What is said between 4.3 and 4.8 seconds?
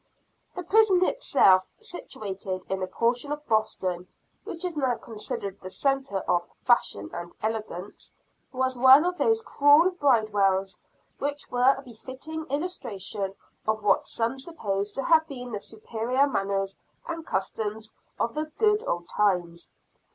which is